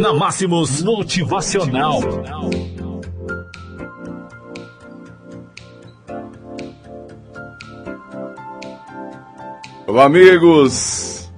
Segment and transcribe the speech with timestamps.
[0.00, 2.00] Na Máximos Motivacional.
[9.86, 11.30] Olá, amigos.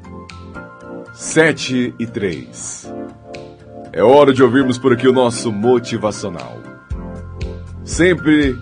[1.13, 2.91] Sete e três.
[3.93, 6.57] É hora de ouvirmos por aqui o nosso motivacional.
[7.85, 8.57] Sempre,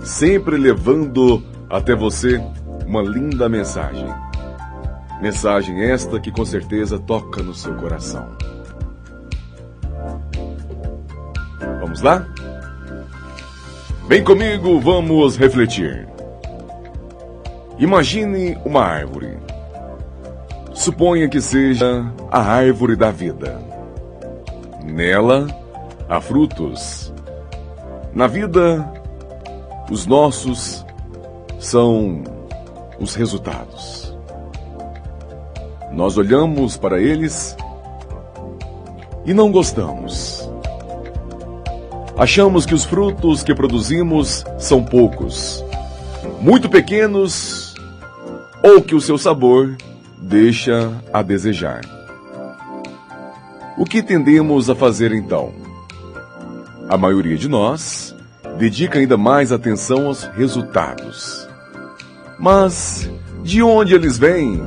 [0.00, 2.42] sempre levando até você
[2.84, 4.08] uma linda mensagem.
[5.22, 8.36] Mensagem esta que com certeza toca no seu coração.
[11.88, 12.22] Vamos lá?
[14.08, 16.06] Vem comigo, vamos refletir.
[17.78, 19.38] Imagine uma árvore.
[20.74, 23.58] Suponha que seja a árvore da vida.
[24.84, 25.46] Nela
[26.10, 27.10] há frutos.
[28.12, 28.86] Na vida,
[29.90, 30.84] os nossos
[31.58, 32.22] são
[33.00, 34.14] os resultados.
[35.90, 37.56] Nós olhamos para eles
[39.24, 40.37] e não gostamos.
[42.18, 45.64] Achamos que os frutos que produzimos são poucos,
[46.40, 47.76] muito pequenos,
[48.60, 49.76] ou que o seu sabor
[50.20, 51.80] deixa a desejar.
[53.78, 55.52] O que tendemos a fazer então?
[56.88, 58.16] A maioria de nós
[58.58, 61.48] dedica ainda mais atenção aos resultados.
[62.36, 63.08] Mas
[63.44, 64.60] de onde eles vêm?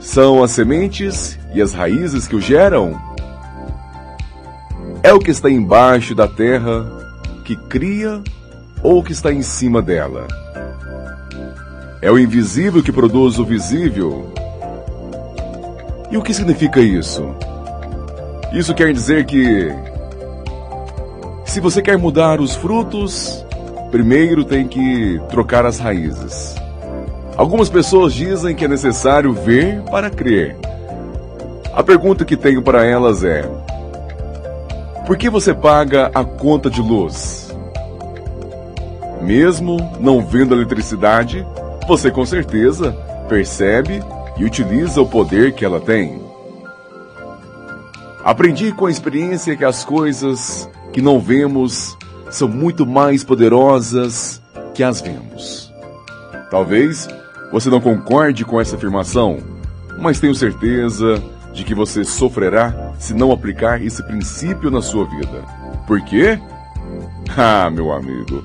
[0.00, 2.98] São as sementes e as raízes que o geram?
[5.04, 6.86] É o que está embaixo da terra
[7.44, 8.22] que cria
[8.82, 10.26] ou o que está em cima dela?
[12.00, 14.32] É o invisível que produz o visível?
[16.10, 17.22] E o que significa isso?
[18.50, 19.68] Isso quer dizer que
[21.44, 23.44] se você quer mudar os frutos,
[23.90, 26.54] primeiro tem que trocar as raízes.
[27.36, 30.56] Algumas pessoas dizem que é necessário ver para crer.
[31.74, 33.46] A pergunta que tenho para elas é:
[35.06, 37.54] por que você paga a conta de luz?
[39.20, 41.46] Mesmo não vendo eletricidade,
[41.86, 42.92] você com certeza
[43.28, 44.02] percebe
[44.36, 46.22] e utiliza o poder que ela tem.
[48.24, 51.96] Aprendi com a experiência que as coisas que não vemos
[52.30, 54.40] são muito mais poderosas
[54.72, 55.72] que as vemos.
[56.50, 57.06] Talvez
[57.52, 59.38] você não concorde com essa afirmação,
[59.98, 61.22] mas tenho certeza
[61.54, 65.44] de que você sofrerá se não aplicar esse princípio na sua vida.
[65.86, 66.38] Por quê?
[67.36, 68.44] Ah, meu amigo,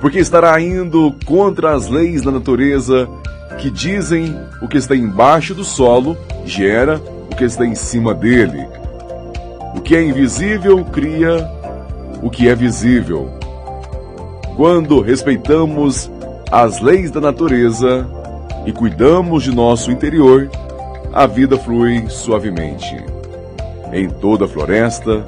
[0.00, 3.08] porque estará indo contra as leis da natureza
[3.58, 8.66] que dizem o que está embaixo do solo gera o que está em cima dele.
[9.74, 11.50] O que é invisível cria
[12.22, 13.28] o que é visível.
[14.56, 16.10] Quando respeitamos
[16.50, 18.08] as leis da natureza
[18.64, 20.48] e cuidamos de nosso interior,
[21.14, 22.96] a vida flui suavemente.
[23.92, 25.24] Em toda floresta,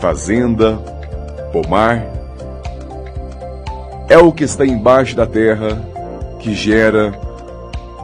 [0.00, 0.76] fazenda,
[1.52, 2.02] pomar,
[4.08, 5.86] é o que está embaixo da terra
[6.40, 7.12] que gera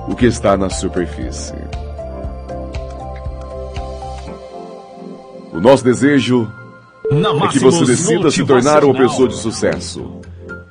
[0.07, 1.55] o que está na superfície.
[5.51, 6.47] O nosso desejo
[7.11, 10.21] é que você decida se tornar uma pessoa de sucesso.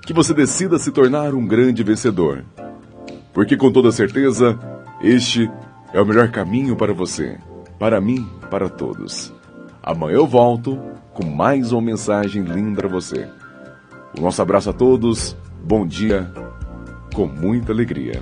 [0.05, 2.43] Que você decida se tornar um grande vencedor.
[3.33, 4.57] Porque com toda certeza,
[5.01, 5.49] este
[5.93, 7.37] é o melhor caminho para você,
[7.79, 9.33] para mim, para todos.
[9.81, 10.77] Amanhã eu volto
[11.13, 13.27] com mais uma mensagem linda para você.
[14.17, 16.31] O nosso abraço a todos, bom dia,
[17.13, 18.21] com muita alegria.